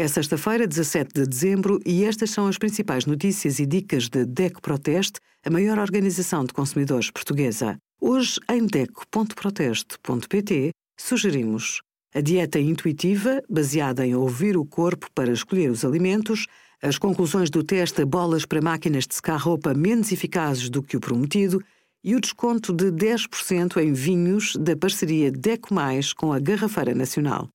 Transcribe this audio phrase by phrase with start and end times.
[0.00, 4.62] É sexta-feira, 17 de dezembro, e estas são as principais notícias e dicas da DECO
[4.62, 7.76] Proteste, a maior organização de consumidores portuguesa.
[8.00, 11.82] Hoje, em DECO.proteste.pt, sugerimos
[12.14, 16.46] a dieta intuitiva, baseada em ouvir o corpo para escolher os alimentos,
[16.82, 21.00] as conclusões do teste bolas para máquinas de secar roupa menos eficazes do que o
[21.00, 21.62] prometido
[22.02, 27.50] e o desconto de 10% em vinhos da parceria DECO Mais com a Garrafeira Nacional.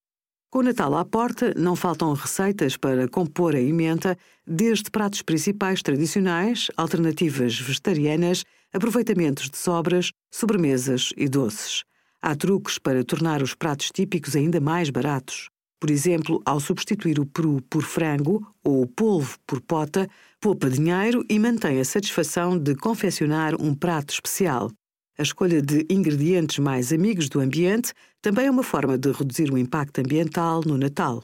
[0.49, 4.17] Com o Natal à porta, não faltam receitas para compor a emenda,
[4.47, 11.83] desde pratos principais tradicionais, alternativas vegetarianas, aproveitamentos de sobras, sobremesas e doces.
[12.21, 15.49] Há truques para tornar os pratos típicos ainda mais baratos.
[15.79, 20.07] Por exemplo, ao substituir o peru por frango ou o polvo por pota,
[20.39, 24.71] poupa dinheiro e mantém a satisfação de confeccionar um prato especial.
[25.17, 29.57] A escolha de ingredientes mais amigos do ambiente também é uma forma de reduzir o
[29.57, 31.23] impacto ambiental no Natal.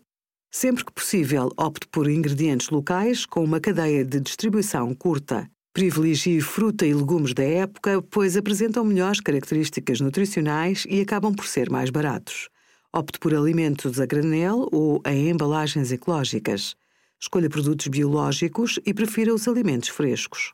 [0.50, 5.46] Sempre que possível, opte por ingredientes locais com uma cadeia de distribuição curta.
[5.74, 11.70] Privilegie fruta e legumes da época, pois apresentam melhores características nutricionais e acabam por ser
[11.70, 12.48] mais baratos.
[12.94, 16.76] Opte por alimentos a granel ou em embalagens ecológicas.
[17.20, 20.54] Escolha produtos biológicos e prefira os alimentos frescos.